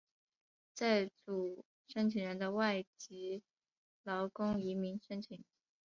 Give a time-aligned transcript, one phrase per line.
[0.73, 3.43] 在主申请人的外籍
[4.01, 5.43] 劳工移民申请。